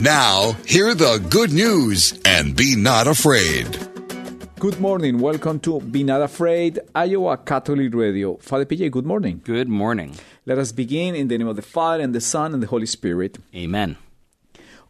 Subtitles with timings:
[0.00, 3.66] Now, hear the good news and be not afraid.
[4.60, 5.18] Good morning.
[5.18, 8.36] Welcome to Be Not Afraid, Iowa Catholic Radio.
[8.36, 9.40] Father PJ, good morning.
[9.42, 10.14] Good morning.
[10.46, 12.86] Let us begin in the name of the Father, and the Son, and the Holy
[12.86, 13.38] Spirit.
[13.52, 13.96] Amen.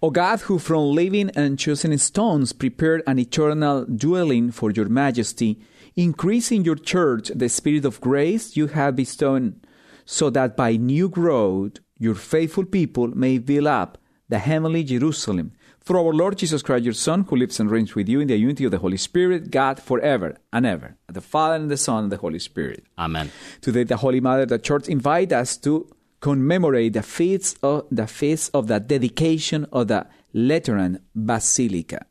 [0.03, 5.59] O God, who from living and chosen stones prepared an eternal dwelling for your majesty,
[5.97, 9.59] increase in your church the spirit of grace you have bestowed,
[10.05, 13.97] so that by new growth your faithful people may build up
[14.29, 15.53] the heavenly Jerusalem.
[15.81, 18.37] Through our Lord Jesus Christ, your Son, who lives and reigns with you in the
[18.37, 20.97] unity of the Holy Spirit, God forever and ever.
[21.07, 22.85] The Father and the Son and the Holy Spirit.
[22.99, 23.31] Amen.
[23.63, 28.51] Today, the Holy Mother, the Church, invite us to commemorate the feast of the feast
[28.53, 32.05] of the dedication of the Lateran Basilica.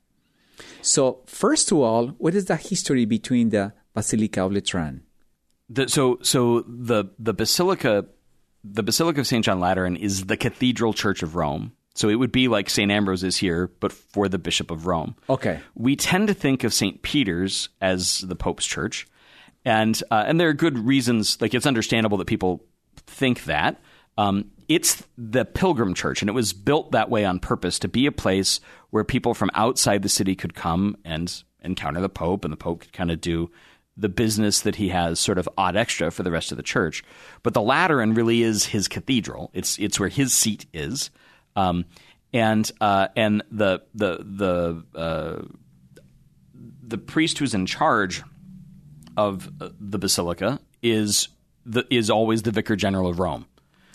[0.81, 5.03] So, first of all, what is the history between the Basilica of Lateran?
[5.69, 8.05] The, so, so the the basilica,
[8.63, 11.73] the Basilica of Saint John Lateran is the cathedral church of Rome.
[11.97, 12.91] So it would be like St.
[12.91, 15.15] Ambrose is here, but for the Bishop of Rome.
[15.29, 15.59] Okay.
[15.73, 17.01] We tend to think of St.
[17.01, 19.07] Peter's as the Pope's church.
[19.65, 22.63] And, uh, and there are good reasons, like it's understandable that people
[23.07, 23.81] think that.
[24.17, 28.05] Um, it's the pilgrim church, and it was built that way on purpose to be
[28.05, 28.59] a place
[28.89, 32.81] where people from outside the city could come and encounter the Pope, and the Pope
[32.81, 33.49] could kind of do
[33.95, 37.03] the business that he has sort of ad extra for the rest of the church.
[37.41, 39.49] But the Lateran really is his cathedral.
[39.53, 41.09] It's it's where his seat is,
[41.57, 41.85] um,
[42.31, 45.41] and uh, and the the the uh,
[46.83, 48.23] the priest who's in charge
[49.17, 51.29] of uh, the basilica is
[51.65, 53.45] the is always the vicar general of Rome.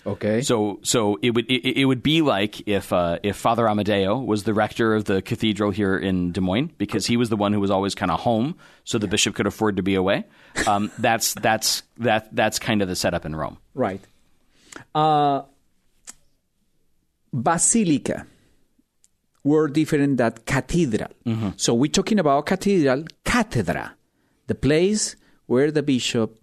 [0.05, 0.41] Okay.
[0.41, 4.43] So so it would it, it would be like if uh, if Father Amadeo was
[4.43, 7.61] the rector of the cathedral here in Des Moines because he was the one who
[7.61, 10.25] was always kind of home, so the bishop could afford to be away.
[10.67, 13.57] Um, that's that's that that's kind of the setup in Rome.
[13.73, 14.01] Right.
[14.93, 15.43] Uh,
[17.33, 18.25] basilica
[19.43, 21.09] were different than cathedral.
[21.25, 21.49] Mm-hmm.
[21.57, 23.95] So we're talking about cathedral, cathedra,
[24.47, 25.15] the place
[25.47, 26.39] where the bishop,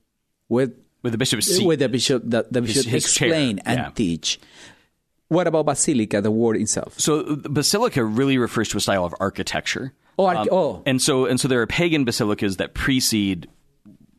[0.48, 0.70] where,
[1.02, 1.64] With the bishop's seat.
[1.64, 3.90] where the bishop, the, the bishop his chair, explain and yeah.
[3.94, 4.38] teach.
[5.28, 6.98] What about basilica, the word itself?
[6.98, 9.94] So basilica really refers to a style of architecture.
[10.18, 10.82] Oh, arch- um, oh.
[10.84, 13.48] and so and so there are pagan basilicas that precede.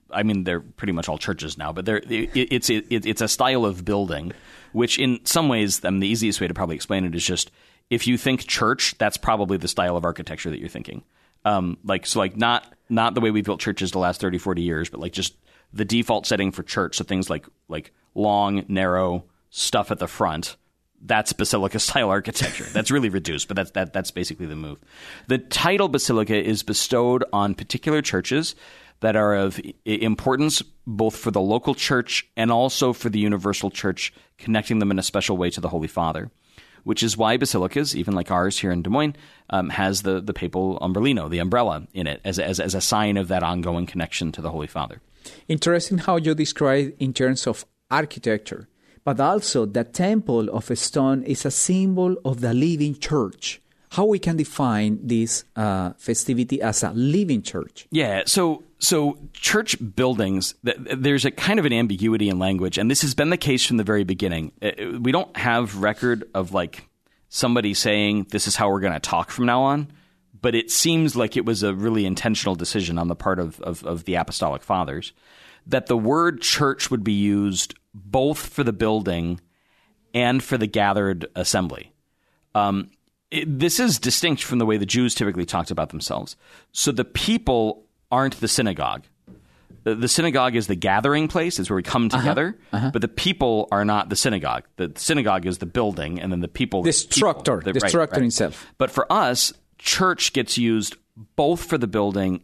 [0.09, 3.27] I mean, they're pretty much all churches now, but they're it, it's it, it's a
[3.27, 4.31] style of building,
[4.73, 7.51] which in some ways, I mean, the easiest way to probably explain it is just
[7.89, 11.03] if you think church, that's probably the style of architecture that you're thinking.
[11.43, 14.61] Um, like so, like not not the way we've built churches the last 30, 40
[14.61, 15.35] years, but like just
[15.73, 16.97] the default setting for church.
[16.97, 20.55] So things like like long, narrow stuff at the front
[21.01, 22.65] that's basilica style architecture.
[22.65, 24.79] That's really reduced, but that's that that's basically the move.
[25.27, 28.55] The title basilica is bestowed on particular churches
[29.01, 34.13] that are of importance both for the local church and also for the universal church,
[34.37, 36.31] connecting them in a special way to the Holy Father.
[36.83, 39.15] Which is why basilicas, even like ours here in Des Moines,
[39.51, 43.17] um, has the, the papal umbrellino, the umbrella in it, as, as, as a sign
[43.17, 44.99] of that ongoing connection to the Holy Father.
[45.47, 48.67] Interesting how you describe in terms of architecture,
[49.03, 53.61] but also the temple of a stone is a symbol of the living church.
[53.91, 57.87] How we can define this uh, festivity as a living church?
[57.91, 63.01] Yeah, so so church buildings, there's a kind of an ambiguity in language, and this
[63.03, 64.51] has been the case from the very beginning.
[64.61, 66.89] Uh, We don't have record of like
[67.29, 69.87] somebody saying this is how we're going to talk from now on,
[70.41, 73.85] but it seems like it was a really intentional decision on the part of, of,
[73.85, 75.13] of the apostolic fathers
[75.67, 79.39] that the word church would be used both for the building
[80.13, 81.93] and for the gathered assembly
[82.55, 82.89] Um,
[83.29, 86.35] it, this is distinct from the way the Jews typically talked about themselves.
[86.71, 89.03] So the people aren't the synagogue.
[89.83, 93.67] The, the synagogue is the gathering place, is where we come together, but the people
[93.71, 94.63] are not the synagogue.
[94.75, 96.83] The synagogue is the building, and then the people.
[96.83, 98.27] The structure, people- the right, structure right.
[98.27, 98.67] itself.
[98.77, 100.95] But for us, church gets used
[101.35, 102.41] both for the building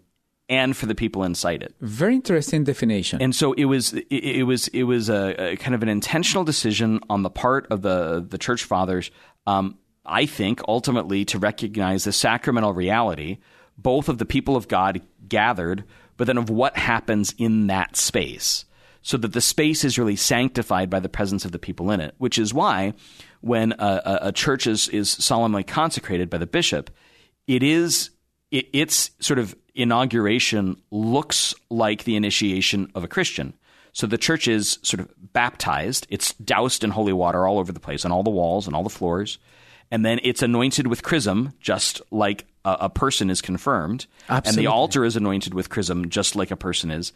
[0.50, 1.76] and for the people inside it.
[1.82, 3.22] Very interesting definition.
[3.22, 6.44] And so it was it, it was it was a, a kind of an intentional
[6.44, 9.12] decision on the part of the the church fathers.
[9.46, 13.40] Um, I think ultimately to recognize the sacramental reality,
[13.78, 15.84] both of the people of God gathered,
[16.18, 18.66] but then of what happens in that space,
[19.02, 22.16] so that the space is really sanctified by the presence of the people in it.
[22.18, 22.94] Which is why
[23.42, 26.90] when a, a, church is is solemnly consecrated by the bishop,
[27.48, 28.10] it is
[28.52, 33.54] it, its sort of inauguration looks like the initiation of a Christian.
[33.94, 36.06] So the church is sort of baptized.
[36.10, 38.84] It's doused in holy water all over the place, on all the walls and all
[38.84, 39.40] the floors.
[39.90, 44.06] And then it's anointed with chrism, just like a, a person is confirmed,
[44.50, 47.14] and the altar is anointed with chrism, just like a person is.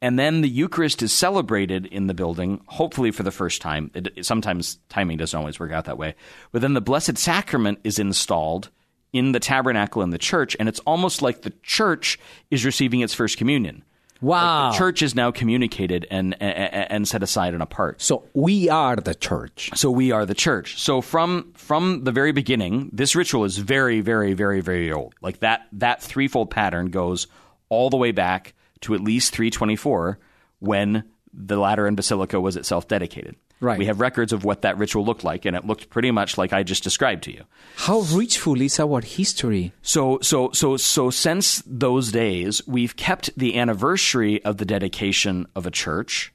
[0.00, 3.90] And then the Eucharist is celebrated in the building, hopefully for the first time.
[3.94, 6.14] It, sometimes timing doesn't always work out that way.
[6.52, 8.70] But then the Blessed Sacrament is installed
[9.12, 12.18] in the tabernacle in the church, and it's almost like the church
[12.50, 13.84] is receiving its first communion.
[14.22, 14.70] Wow.
[14.70, 18.00] The church is now communicated and, and and set aside and apart.
[18.00, 19.70] So we are the church.
[19.74, 20.80] So we are the church.
[20.80, 25.14] So from from the very beginning, this ritual is very, very, very, very old.
[25.20, 27.26] Like that that threefold pattern goes
[27.68, 30.18] all the way back to at least 324
[30.60, 33.36] when the Lateran Basilica was itself dedicated.
[33.62, 33.78] Right.
[33.78, 36.52] We have records of what that ritual looked like, and it looked pretty much like
[36.52, 37.44] I just described to you.
[37.76, 39.72] How richful is our history?
[39.82, 45.64] So, so, so, so, since those days, we've kept the anniversary of the dedication of
[45.64, 46.32] a church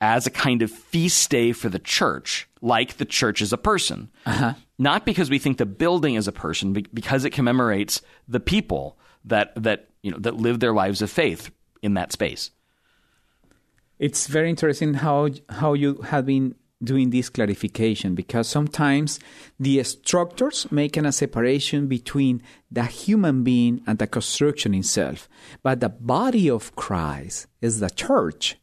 [0.00, 4.08] as a kind of feast day for the church, like the church is a person.
[4.24, 4.54] Uh-huh.
[4.78, 8.96] Not because we think the building is a person, be- because it commemorates the people
[9.24, 11.50] that that you know that live their lives of faith
[11.82, 12.52] in that space.
[13.98, 19.20] It's very interesting how how you have been doing this clarification because sometimes
[19.58, 25.28] the structures making a separation between the human being and the construction itself,
[25.62, 28.56] but the body of Christ is the church.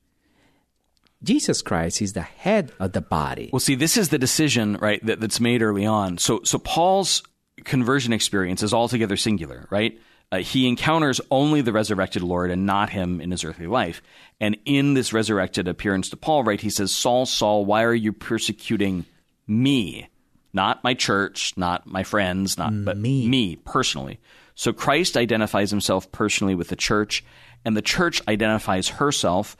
[1.23, 3.49] Jesus Christ is the head of the body.
[3.51, 6.17] Well, see, this is the decision, right, that, that's made early on.
[6.17, 7.23] So, so Paul's
[7.63, 9.99] conversion experience is altogether singular, right?
[10.31, 14.01] Uh, he encounters only the resurrected Lord and not him in his earthly life.
[14.41, 18.11] And in this resurrected appearance to Paul, right, he says, Saul, Saul, why are you
[18.11, 19.05] persecuting
[19.47, 20.09] me?
[20.51, 23.27] Not my church, not my friends, not but Me.
[23.27, 24.19] me personally.
[24.55, 27.23] So Christ identifies himself personally with the church,
[27.63, 29.55] and the church identifies herself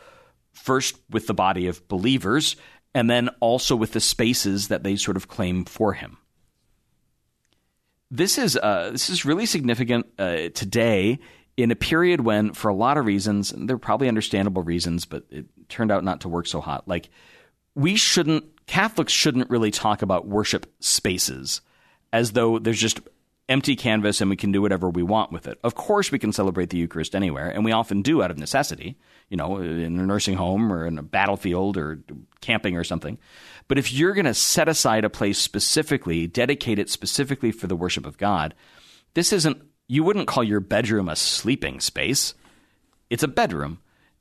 [0.52, 2.56] first with the body of believers,
[2.94, 6.18] and then also with the spaces that they sort of claim for him.
[8.10, 11.20] This is uh, this is really significant uh, today
[11.58, 15.24] in a period when, for a lot of reasons, and they're probably understandable reasons, but
[15.30, 16.88] it turned out not to work so hot.
[16.88, 17.10] Like
[17.76, 21.62] we shouldn't Catholics shouldn't really talk about worship spaces
[22.14, 23.00] as though there's just
[23.50, 25.58] empty canvas and we can do whatever we want with it.
[25.64, 28.98] Of course, we can celebrate the Eucharist anywhere, and we often do out of necessity,
[29.30, 32.00] you know, in a nursing home or in a battlefield or
[32.42, 33.18] camping or something.
[33.68, 37.76] But if you're going to set aside a place specifically, dedicate it specifically for the
[37.76, 38.54] worship of God,
[39.14, 42.34] this isn't, you wouldn't call your bedroom a sleeping space.
[43.10, 43.80] It's a bedroom.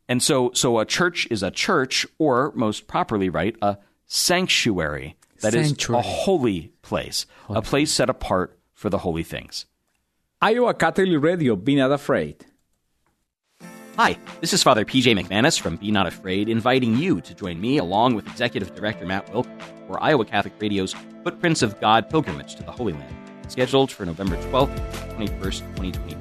[0.08, 5.16] And so, so a church is a church, or most properly, right, a sanctuary.
[5.40, 6.00] That is Sanctuary.
[6.00, 9.66] a holy place, a place set apart for the holy things.
[10.40, 12.44] Iowa Catholic Radio, be not afraid.
[13.96, 17.78] Hi, this is Father PJ McManus from Be Not Afraid, inviting you to join me
[17.78, 19.46] along with Executive Director Matt Wilk
[19.86, 20.94] for Iowa Catholic Radio's
[21.24, 23.16] Footprints of God pilgrimage to the Holy Land,
[23.48, 24.76] scheduled for November 12th
[25.16, 26.16] 21st, 2020.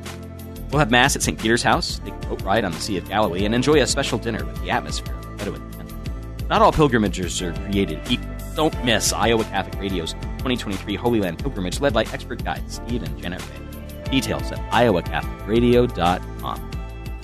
[0.69, 1.37] We'll have Mass at St.
[1.37, 4.17] Peter's House, take a boat ride on the Sea of Galilee, and enjoy a special
[4.17, 5.61] dinner with the atmosphere of Bedouin
[6.47, 8.29] Not all pilgrimages are created equal.
[8.55, 13.19] Don't miss Iowa Catholic Radio's 2023 Holy Land pilgrimage led by expert guides Steve and
[13.19, 13.57] Janet Ray.
[14.11, 16.74] Details at iowacatholicradio.com.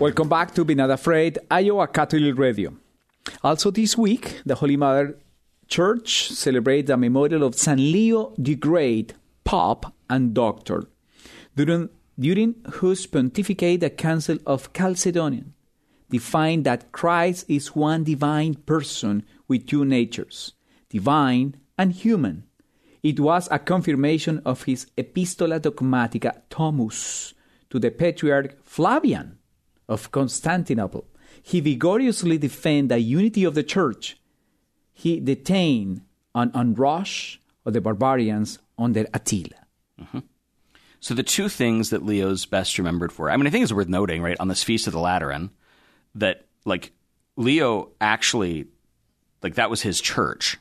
[0.00, 2.72] Welcome back to Be Not Afraid, Iowa Catholic Radio.
[3.42, 5.18] Also, this week, the Holy Mother
[5.66, 10.84] Church celebrates the memorial of San Leo the Great, Pope and Doctor,
[11.56, 15.52] during, during whose pontificate the Council of Chalcedonian
[16.08, 20.52] defined that Christ is one divine person with two natures,
[20.90, 22.44] divine and human.
[23.02, 27.34] It was a confirmation of his Epistola Dogmatica Tomus
[27.70, 29.37] to the Patriarch Flavian
[29.88, 31.06] of Constantinople.
[31.42, 34.18] He vigorously defended the unity of the church.
[34.92, 36.02] He detained
[36.34, 39.66] an onrush of the barbarians under Attila.
[40.00, 40.20] Mm-hmm.
[41.00, 43.88] So the two things that Leo's best remembered for, I mean, I think it's worth
[43.88, 45.50] noting, right, on this Feast of the Lateran,
[46.16, 46.92] that like
[47.36, 48.66] Leo actually,
[49.42, 50.58] like that was his church.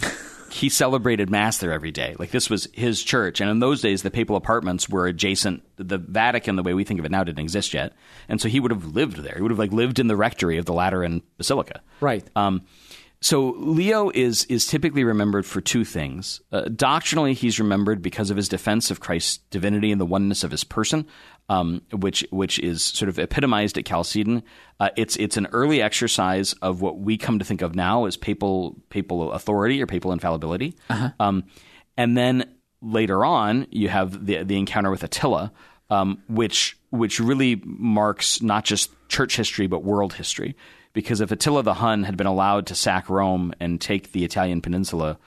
[0.54, 2.14] he celebrated mass there every day.
[2.16, 5.64] Like this was his church, and in those days, the papal apartments were adjacent.
[5.76, 7.92] The Vatican, the way we think of it now, didn't exist yet,
[8.28, 9.34] and so he would have lived there.
[9.34, 11.80] He would have like lived in the rectory of the Lateran Basilica.
[12.00, 12.24] Right.
[12.36, 12.62] Um,
[13.20, 16.40] so Leo is is typically remembered for two things.
[16.52, 20.52] Uh, doctrinally, he's remembered because of his defense of Christ's divinity and the oneness of
[20.52, 21.06] his person,
[21.48, 24.42] um, which which is sort of epitomized at Chalcedon.
[24.80, 28.16] Uh, it's it's an early exercise of what we come to think of now as
[28.16, 30.74] papal papal authority or papal infallibility.
[31.20, 31.44] Um,
[31.96, 35.52] and then later on, you have the the encounter with Attila,
[35.90, 40.56] um, which which really marks not just church history but world history.
[40.92, 44.60] Because if Attila the Hun had been allowed to sack Rome and take the Italian
[44.60, 45.18] peninsula,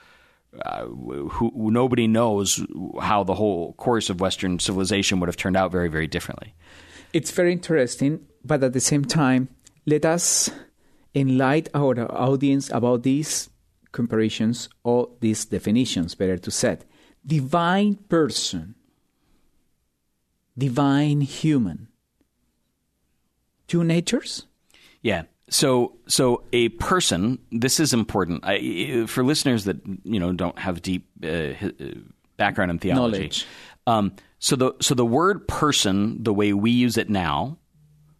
[0.64, 2.64] uh, who, who nobody knows
[3.00, 6.54] how the whole course of Western civilization would have turned out very, very differently.
[7.12, 9.48] It's very interesting, but at the same time,
[9.86, 10.50] let us
[11.14, 13.50] enlighten our audience about these
[13.92, 16.78] comparisons or these definitions, better to say.
[17.26, 18.74] Divine person,
[20.56, 21.88] divine human.
[23.66, 24.46] Two natures?
[25.02, 25.24] Yeah.
[25.50, 27.38] So, so a person.
[27.50, 31.70] This is important I, for listeners that you know don't have deep uh, uh,
[32.36, 33.18] background in theology.
[33.18, 33.46] Knowledge.
[33.86, 37.58] Um, so the so the word person, the way we use it now,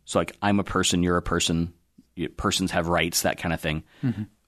[0.04, 1.72] so like I'm a person, you're a person,
[2.16, 3.84] you- persons have rights, that kind of thing.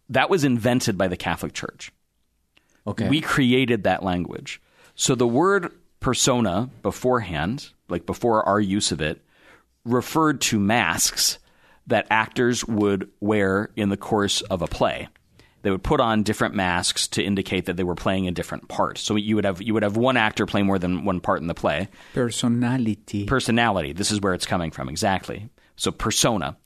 [0.09, 1.93] That was invented by the Catholic Church.
[2.87, 3.09] Okay.
[3.09, 4.61] We created that language.
[4.95, 9.23] So the word persona beforehand, like before our use of it,
[9.85, 11.39] referred to masks
[11.91, 15.09] that actors would wear in the course of a play.
[15.63, 18.97] They would put on different masks to indicate that they were playing a different part.
[18.97, 21.49] So you would have you would have one actor play more than one part in
[21.49, 21.89] the play.
[22.15, 23.27] Personality.
[23.27, 23.93] Personality.
[23.93, 25.51] This is where it's coming from exactly.
[25.77, 26.57] So persona.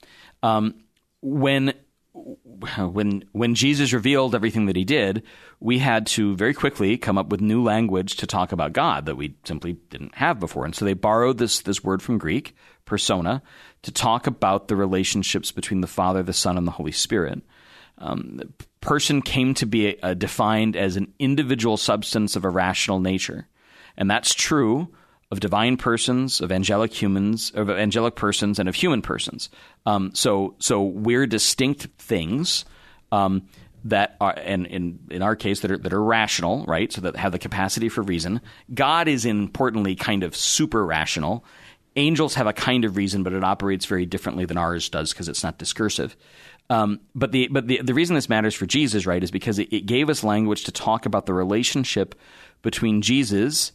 [0.41, 0.75] Um,
[1.21, 1.73] when
[2.15, 5.23] when when Jesus revealed everything that he did,
[5.59, 9.17] we had to very quickly come up with new language to talk about God that
[9.17, 10.63] we simply didn't have before.
[10.63, 12.55] And so they borrowed this this word from Greek,
[12.85, 13.41] persona,
[13.81, 17.41] to talk about the relationships between the Father, the Son, and the Holy Spirit.
[17.97, 18.39] Um,
[18.79, 23.47] person came to be uh, defined as an individual substance of a rational nature,
[23.97, 24.93] and that's true
[25.35, 29.49] of divine persons, of angelic humans, of angelic persons, and of human persons.
[29.85, 32.63] Um, so, so we're distinct things
[33.11, 33.43] um,
[33.83, 36.91] that are, and in in our case, that are that are rational, right?
[36.91, 38.39] So that have the capacity for reason.
[38.73, 41.43] God is importantly kind of super rational.
[41.97, 45.29] Angels have a kind of reason, but it operates very differently than ours does because
[45.29, 46.15] it's not discursive.
[46.69, 49.71] Um, but the but the the reason this matters for Jesus, right, is because it,
[49.71, 52.15] it gave us language to talk about the relationship
[52.61, 53.73] between Jesus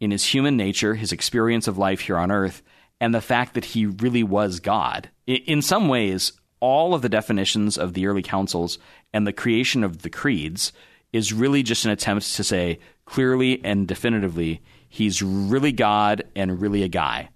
[0.00, 2.62] in his human nature, his experience of life here on earth,
[3.00, 5.10] and the fact that he really was God.
[5.26, 8.78] In some ways, all of the definitions of the early councils
[9.12, 10.72] and the creation of the creeds
[11.12, 16.82] is really just an attempt to say clearly and definitively he's really God and really
[16.82, 17.30] a guy.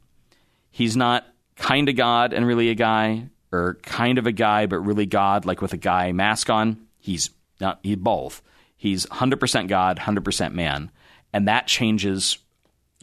[0.71, 1.25] He's not
[1.56, 5.47] kind of God and really a guy, or kind of a guy but really God,
[5.47, 6.87] like with a guy mask on.
[6.99, 7.30] He's
[7.61, 7.78] not.
[7.83, 8.42] He's both.
[8.76, 10.90] He's 100% God, 100% man,
[11.33, 12.38] and that changes.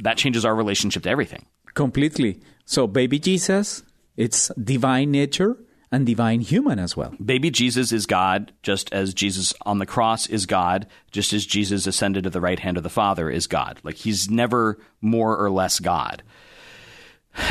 [0.02, 1.46] That changes our relationship to everything.
[1.74, 2.42] Completely.
[2.66, 3.84] So, baby Jesus,
[4.18, 5.58] it's divine nature
[5.92, 7.14] and divine human as well.
[7.24, 11.86] Baby Jesus is God, just as Jesus on the cross is God, just as Jesus
[11.86, 13.80] ascended to the right hand of the Father is God.
[13.84, 16.24] Like he's never more or less God.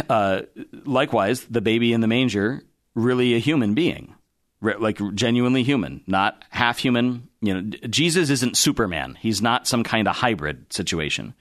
[0.08, 0.42] Uh,
[0.84, 2.62] likewise, the baby in the manger,
[2.94, 4.14] really a human being,
[4.60, 7.28] Re- like genuinely human, not half human.
[7.40, 9.16] You know, Jesus isn't Superman.
[9.18, 11.34] He's not some kind of hybrid situation.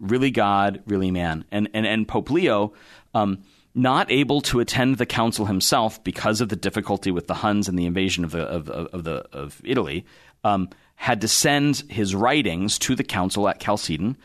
[0.00, 1.44] Really God, really man.
[1.52, 2.72] And and and Pope Leo.
[3.14, 3.42] Um,
[3.72, 7.78] not able to attend the council himself because of the difficulty with the Huns and
[7.78, 10.04] the invasion of the of, of, of the of Italy,
[10.42, 14.16] um, had to send his writings to the council at Chalcedon,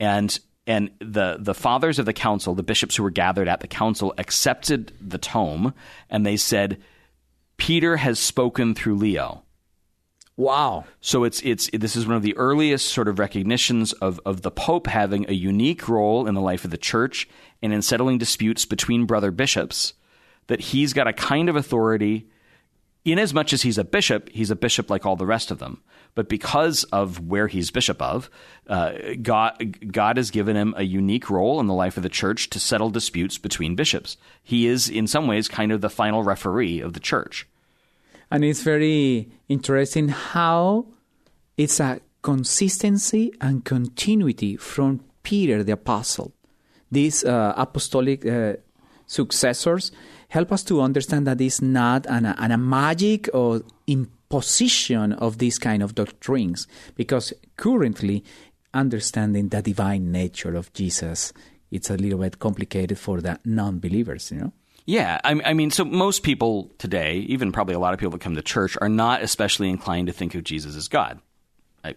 [0.00, 3.68] and and the the fathers of the council, the bishops who were gathered at the
[3.68, 5.72] council, accepted the tome,
[6.10, 6.82] and they said,
[7.56, 9.42] Peter has spoken through Leo.
[10.38, 10.84] Wow.
[11.00, 14.52] So it's it's this is one of the earliest sort of recognitions of of the
[14.52, 17.28] Pope having a unique role in the life of the Church
[17.60, 19.94] and in settling disputes between brother bishops.
[20.46, 22.28] That he's got a kind of authority,
[23.04, 25.58] in as much as he's a bishop, he's a bishop like all the rest of
[25.58, 25.82] them.
[26.14, 28.30] But because of where he's bishop of,
[28.68, 32.48] uh, God God has given him a unique role in the life of the Church
[32.50, 34.16] to settle disputes between bishops.
[34.44, 37.48] He is in some ways kind of the final referee of the Church.
[38.30, 40.86] And it's very interesting how
[41.56, 46.32] it's a consistency and continuity from Peter the Apostle.
[46.90, 48.54] These uh, apostolic uh,
[49.06, 49.92] successors
[50.28, 55.58] help us to understand that it's not an, an, a magic or imposition of these
[55.58, 58.22] kind of doctrines because currently
[58.74, 61.32] understanding the divine nature of Jesus
[61.70, 64.52] it's a little bit complicated for the non-believers you know
[64.88, 68.22] yeah, I, I, mean, so most people today, even probably a lot of people that
[68.22, 71.20] come to church, are not especially inclined to think of Jesus as God.
[71.84, 71.94] I,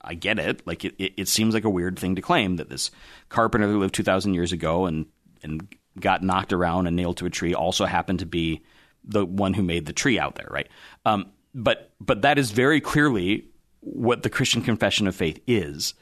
[0.00, 0.66] I get it.
[0.66, 2.90] Like it, it seems like a weird thing to claim that this
[3.28, 5.06] carpenter who lived two thousand years ago and
[5.44, 8.64] and got knocked around and nailed to a tree also happened to be
[9.04, 10.66] the one who made the tree out there, right?
[11.04, 13.46] Um, but but that is very clearly
[13.82, 15.94] what the Christian confession of faith is.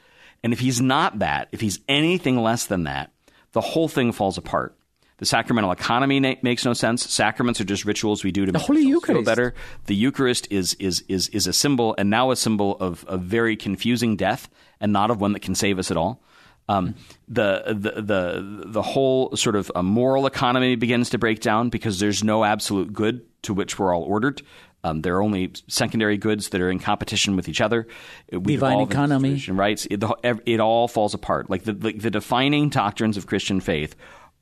[0.43, 3.11] And if he's not that, if he's anything less than that,
[3.51, 4.75] the whole thing falls apart.
[5.17, 7.09] The sacramental economy na- makes no sense.
[7.09, 9.19] Sacraments are just rituals we do to the make Holy Eucharist.
[9.19, 9.53] feel better.
[9.85, 13.55] The Eucharist is is is is a symbol, and now a symbol of a very
[13.55, 14.49] confusing death,
[14.81, 16.21] and not of one that can save us at all.
[16.67, 16.95] Um,
[17.27, 22.23] the, the the the whole sort of moral economy begins to break down because there's
[22.23, 24.41] no absolute good to which we're all ordered.
[24.83, 27.87] Um, there are only secondary goods that are in competition with each other.
[28.31, 29.87] We Divine economy, rights.
[29.89, 30.03] It,
[30.45, 31.49] it, all falls apart.
[31.49, 33.95] Like the, the the defining doctrines of Christian faith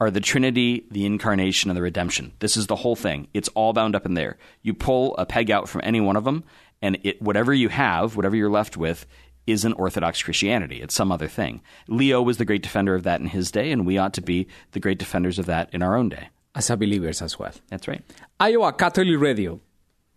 [0.03, 2.33] are the Trinity, the Incarnation, and the Redemption.
[2.39, 3.29] This is the whole thing.
[3.33, 4.37] It's all bound up in there.
[4.61, 6.43] You pull a peg out from any one of them,
[6.81, 9.05] and it, whatever you have, whatever you're left with,
[9.47, 10.81] isn't Orthodox Christianity.
[10.81, 11.61] It's some other thing.
[11.87, 14.47] Leo was the great defender of that in his day, and we ought to be
[14.71, 16.27] the great defenders of that in our own day.
[16.53, 17.53] As a believers as well.
[17.69, 18.03] That's right.
[18.39, 19.61] Iowa Catholic Radio.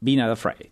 [0.02, 0.70] Be not afraid.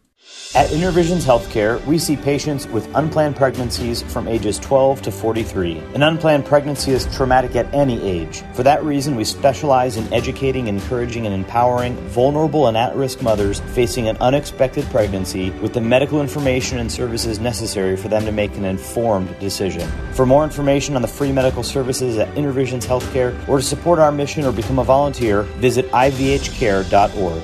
[0.55, 5.79] At InnerVisions Healthcare, we see patients with unplanned pregnancies from ages 12 to 43.
[5.95, 8.45] An unplanned pregnancy is traumatic at any age.
[8.53, 13.59] For that reason, we specialize in educating, encouraging, and empowering vulnerable and at risk mothers
[13.75, 18.57] facing an unexpected pregnancy with the medical information and services necessary for them to make
[18.57, 19.91] an informed decision.
[20.13, 24.13] For more information on the free medical services at InnerVisions Healthcare or to support our
[24.13, 27.43] mission or become a volunteer, visit ivhcare.org.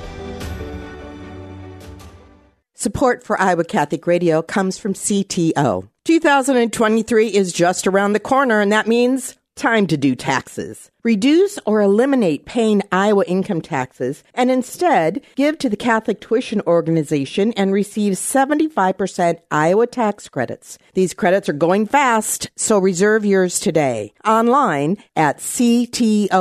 [2.81, 5.87] Support for Iowa Catholic Radio comes from CTO.
[6.05, 10.89] 2023 is just around the corner, and that means time to do taxes.
[11.03, 17.53] Reduce or eliminate paying Iowa income taxes and instead give to the Catholic Tuition Organization
[17.53, 20.79] and receive 75% Iowa tax credits.
[20.95, 24.11] These credits are going fast, so reserve yours today.
[24.25, 26.33] Online at ctoiowa.org.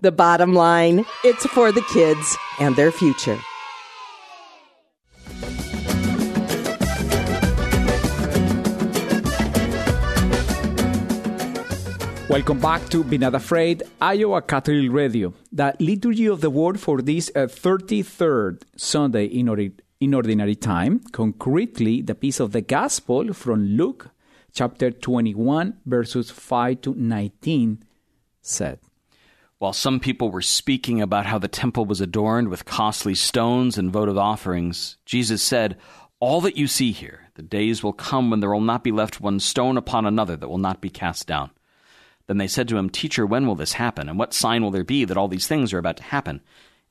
[0.00, 3.38] The bottom line, it's for the kids and their future.
[12.28, 15.32] Welcome back to Be Not Afraid, Iowa Catholic Radio.
[15.52, 22.02] The liturgy of the word for this uh, 33rd Sunday in, in Ordinary Time, concretely
[22.02, 24.10] the piece of the Gospel from Luke
[24.52, 27.82] chapter 21, verses 5 to 19,
[28.42, 28.80] said.
[29.58, 33.90] While some people were speaking about how the temple was adorned with costly stones and
[33.90, 35.78] votive offerings, Jesus said,
[36.20, 39.18] All that you see here, the days will come when there will not be left
[39.18, 41.50] one stone upon another that will not be cast down.
[42.26, 44.10] Then they said to him, Teacher, when will this happen?
[44.10, 46.42] And what sign will there be that all these things are about to happen?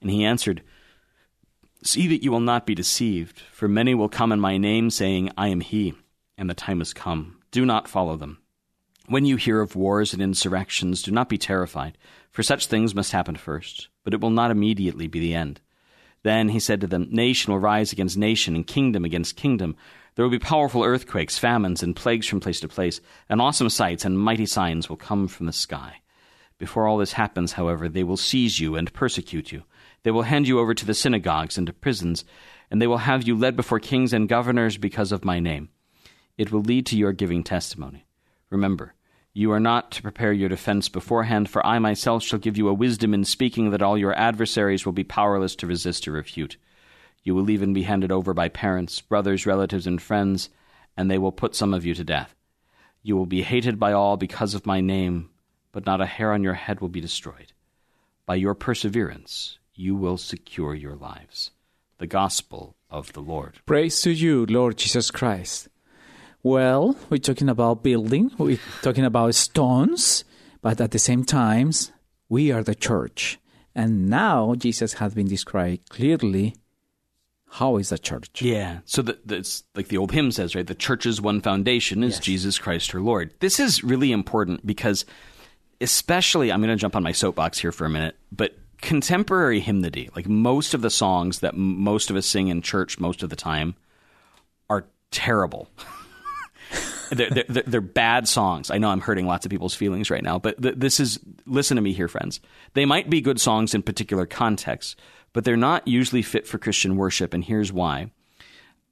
[0.01, 0.63] And he answered,
[1.83, 5.29] See that you will not be deceived, for many will come in my name, saying,
[5.37, 5.93] I am he,
[6.35, 7.37] and the time has come.
[7.51, 8.39] Do not follow them.
[9.07, 11.95] When you hear of wars and insurrections, do not be terrified,
[12.31, 15.61] for such things must happen first, but it will not immediately be the end.
[16.23, 19.75] Then he said to them, Nation will rise against nation, and kingdom against kingdom.
[20.15, 24.05] There will be powerful earthquakes, famines, and plagues from place to place, and awesome sights
[24.05, 26.01] and mighty signs will come from the sky.
[26.57, 29.65] Before all this happens, however, they will seize you and persecute you.
[30.01, 32.25] They will hand you over to the synagogues and to prisons,
[32.71, 35.69] and they will have you led before kings and governors because of my name.
[36.39, 38.04] It will lead to your giving testimony.
[38.55, 38.93] Remember,
[39.33, 42.73] you are not to prepare your defense beforehand, for I myself shall give you a
[42.73, 46.55] wisdom in speaking that all your adversaries will be powerless to resist or refute.
[47.21, 50.49] You will even be handed over by parents, brothers, relatives, and friends,
[50.95, 52.33] and they will put some of you to death.
[53.03, 55.31] You will be hated by all because of my name,
[55.73, 57.51] but not a hair on your head will be destroyed.
[58.25, 61.51] By your perseverance, you will secure your lives.
[61.97, 63.59] The Gospel of the Lord.
[63.65, 65.67] Praise to you, Lord Jesus Christ.
[66.45, 70.23] Well, we're talking about building, we're talking about stones,
[70.61, 71.71] but at the same time,
[72.29, 73.39] we are the church.
[73.73, 76.55] And now Jesus has been described clearly
[77.49, 78.43] how is the church?
[78.43, 78.81] Yeah.
[78.85, 80.67] So the, the, it's like the old hymn says, right?
[80.67, 82.23] The church's one foundation is Yes.
[82.23, 83.33] Jesus Christ, her Lord.
[83.39, 85.03] This is really important because,
[85.81, 90.11] especially, I'm going to jump on my soapbox here for a minute, but contemporary hymnody,
[90.15, 93.31] like most of the songs that m- most of us sing in church most of
[93.31, 93.73] the time,
[94.69, 95.69] are terrible.
[97.11, 98.71] they're, they're, they're- bad songs.
[98.71, 101.75] I know I'm hurting lots of people's feelings right now, but th- this is, listen
[101.75, 102.39] to me here, friends.
[102.73, 104.95] They might be good songs in particular contexts,
[105.33, 108.11] but they're not usually fit for Christian worship, and here's why.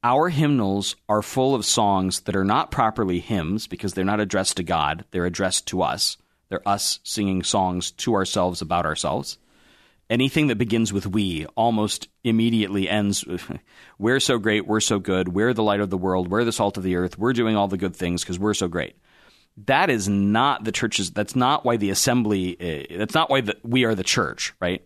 [0.03, 4.57] Our hymnals are full of songs that are not properly hymns because they're not addressed
[4.57, 6.17] to God, they're addressed to us.
[6.49, 9.37] They're us singing songs to ourselves about ourselves.
[10.09, 13.25] Anything that begins with we almost immediately ends
[13.97, 16.77] we're so great, we're so good, we're the light of the world, we're the salt
[16.77, 18.95] of the earth, we're doing all the good things because we're so great.
[19.65, 23.55] That is not the church's, that's not why the assembly, uh, that's not why the,
[23.63, 24.85] we are the church, right?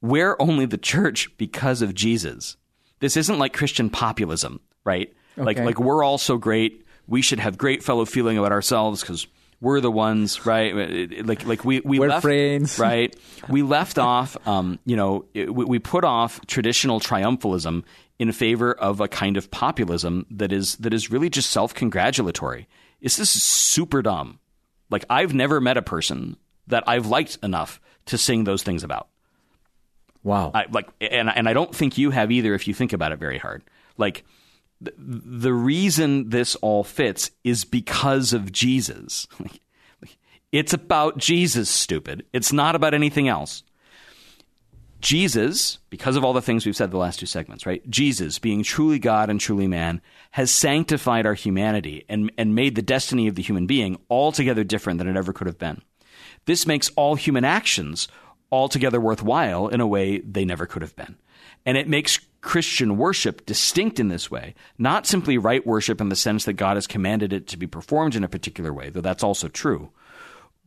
[0.00, 2.56] We're only the church because of Jesus.
[3.00, 5.12] This isn't like Christian populism, right?
[5.36, 9.26] Like, like we're all so great, we should have great fellow feeling about ourselves because
[9.60, 11.24] we're the ones, right?
[11.26, 12.78] Like, like we, we We're left, friends.
[12.78, 13.14] right?
[13.48, 17.84] We left off, um, you know, it- we, we put off traditional triumphalism
[18.18, 22.68] in favor of a kind of populism that is that is really just self congratulatory.
[23.02, 24.38] This is super dumb.
[24.90, 29.08] Like I've never met a person that I've liked enough to sing those things about.
[30.22, 30.50] Wow.
[30.54, 32.54] I like, and and I don't think you have either.
[32.54, 33.62] If you think about it very hard,
[33.96, 34.24] like
[34.80, 39.26] the, reason this all fits is because of Jesus.
[40.52, 42.24] It's about Jesus, stupid.
[42.32, 43.62] It's not about anything else.
[45.00, 47.88] Jesus, because of all the things we've said the last two segments, right?
[47.88, 52.82] Jesus, being truly God and truly man, has sanctified our humanity and, and made the
[52.82, 55.82] destiny of the human being altogether different than it ever could have been.
[56.46, 58.08] This makes all human actions
[58.52, 61.16] altogether worthwhile in a way they never could have been.
[61.64, 66.16] And it makes Christian worship distinct in this way, not simply right worship in the
[66.16, 69.22] sense that God has commanded it to be performed in a particular way, though that's
[69.22, 69.90] also true,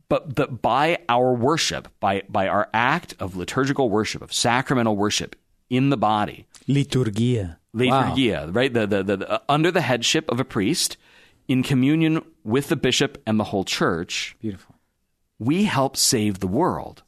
[0.08, 5.34] but that by our worship, by, by our act of liturgical worship, of sacramental worship
[5.68, 7.56] in the body, Liturgia.
[7.72, 8.14] Wow.
[8.14, 8.72] liturgia, right?
[8.72, 10.96] The, the, the, the- under the headship of a priest,
[11.48, 14.76] in communion with the bishop and the whole church, Beautiful.
[15.38, 17.02] we help save the world.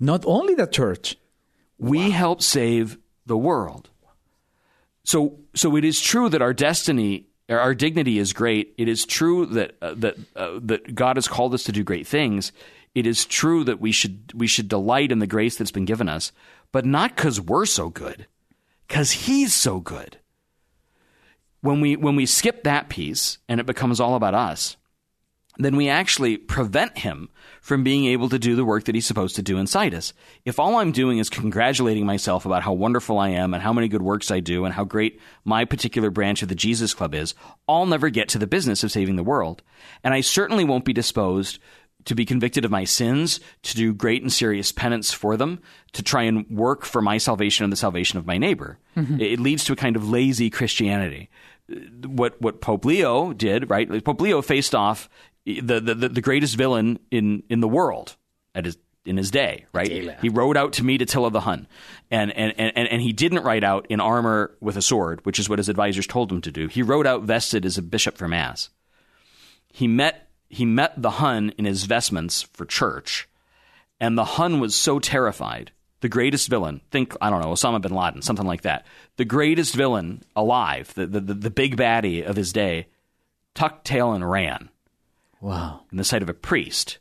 [0.00, 1.16] Not only the church.
[1.78, 2.96] We help save
[3.26, 3.90] the world.
[5.04, 8.74] So, so it is true that our destiny, our dignity is great.
[8.76, 12.06] It is true that uh, that uh, that God has called us to do great
[12.06, 12.52] things.
[12.94, 16.08] It is true that we should we should delight in the grace that's been given
[16.08, 16.32] us,
[16.72, 18.26] but not because we're so good,
[18.88, 20.18] because He's so good.
[21.60, 24.76] When we when we skip that piece and it becomes all about us,
[25.58, 27.28] then we actually prevent him
[27.60, 30.12] from being able to do the work that he's supposed to do inside us.
[30.44, 33.88] If all I'm doing is congratulating myself about how wonderful I am and how many
[33.88, 37.34] good works I do and how great my particular branch of the Jesus Club is,
[37.68, 39.62] I'll never get to the business of saving the world.
[40.04, 41.58] And I certainly won't be disposed
[42.04, 45.60] to be convicted of my sins, to do great and serious penance for them,
[45.92, 48.78] to try and work for my salvation and the salvation of my neighbor.
[49.20, 51.30] It it leads to a kind of lazy Christianity
[51.68, 54.04] what what Pope Leo did, right?
[54.04, 55.08] Pope Leo faced off
[55.46, 58.16] the the, the greatest villain in in the world
[58.54, 59.88] at his in his day, right?
[60.20, 61.68] He rode out to meet Attila the Hun,
[62.10, 65.48] and and, and and he didn't ride out in armor with a sword, which is
[65.48, 66.66] what his advisors told him to do.
[66.66, 68.70] He rode out vested as a bishop for mass.
[69.72, 73.28] He met he met the Hun in his vestments for church,
[74.00, 75.70] and the Hun was so terrified.
[76.00, 78.84] The greatest villain, think I don't know Osama bin Laden, something like that.
[79.16, 82.88] The greatest villain alive, the the, the, the big baddie of his day,
[83.54, 84.70] tucked tail and ran
[85.40, 85.82] Wow.
[85.90, 86.98] in the sight of a priest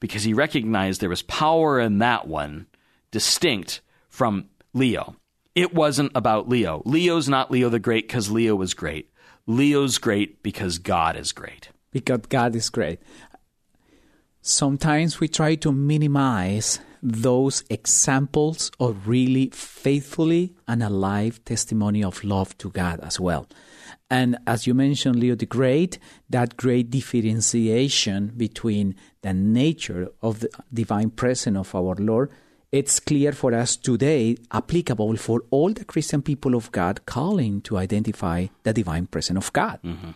[0.00, 2.66] because he recognized there was power in that one
[3.10, 5.16] distinct from Leo.
[5.54, 6.82] It wasn't about Leo.
[6.84, 9.10] Leo's not Leo the Great because Leo was great.
[9.46, 11.70] Leo's great because God is great.
[11.90, 13.00] because God is great.
[14.42, 22.56] Sometimes we try to minimize those examples of really faithfully and alive testimony of love
[22.58, 23.46] to God as well.
[24.10, 25.98] And as you mentioned, Leo the Great,
[26.28, 32.30] that great differentiation between the nature of the divine presence of our Lord,
[32.72, 37.76] it's clear for us today, applicable for all the Christian people of God calling to
[37.76, 39.80] identify the divine presence of God.
[39.82, 40.10] Mm-hmm.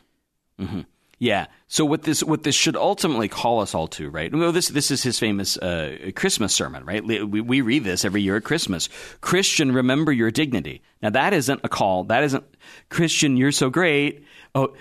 [0.62, 0.80] Mm-hmm.
[1.18, 1.46] Yeah.
[1.68, 4.34] So what this what this should ultimately call us all to, right?
[4.34, 7.04] Well, this this is his famous uh, Christmas sermon, right?
[7.04, 8.88] We, we read this every year at Christmas.
[9.20, 10.82] Christian, remember your dignity.
[11.02, 12.04] Now that isn't a call.
[12.04, 12.44] That isn't
[12.90, 13.36] Christian.
[13.36, 14.24] You're so great.
[14.54, 14.74] Oh.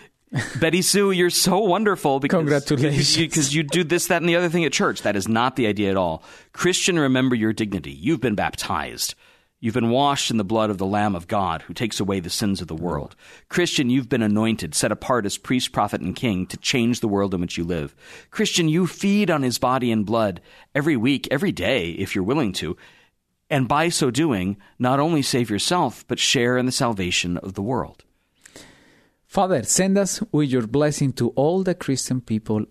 [0.60, 3.18] Betty Sue, you're so wonderful because Congratulations.
[3.18, 5.04] because you do this, that, and the other thing at church.
[5.04, 6.24] That is not the idea at all.
[6.54, 7.92] Christian, remember your dignity.
[7.92, 9.14] You've been baptized.
[9.64, 12.30] You've been washed in the blood of the Lamb of God who takes away the
[12.30, 12.84] sins of the mm-hmm.
[12.84, 13.16] world.
[13.48, 17.34] Christian, you've been anointed, set apart as priest, prophet, and king to change the world
[17.34, 17.96] in which you live.
[18.30, 20.42] Christian, you feed on his body and blood
[20.76, 22.76] every week, every day, if you're willing to.
[23.50, 27.62] And by so doing, not only save yourself, but share in the salvation of the
[27.62, 28.04] world.
[29.26, 32.66] Father, send us with your blessing to all the Christian people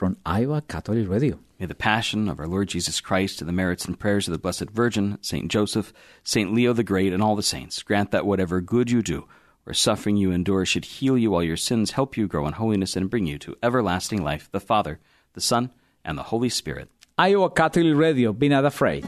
[0.00, 1.38] from Iowa Catholic Radio.
[1.58, 4.38] May the passion of our Lord Jesus Christ and the merits and prayers of the
[4.38, 5.92] Blessed Virgin, Saint Joseph,
[6.24, 9.28] Saint Leo the Great, and all the saints grant that whatever good you do
[9.66, 12.96] or suffering you endure should heal you all your sins, help you grow in holiness,
[12.96, 15.00] and bring you to everlasting life, the Father,
[15.34, 15.70] the Son,
[16.02, 16.88] and the Holy Spirit.
[17.18, 19.06] Iowa Catholic Radio, be not afraid.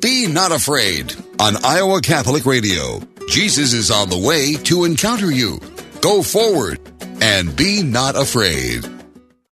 [0.00, 2.98] Be not afraid on Iowa Catholic Radio.
[3.28, 5.60] Jesus is on the way to encounter you.
[6.00, 6.80] Go forward
[7.22, 8.99] and be not afraid.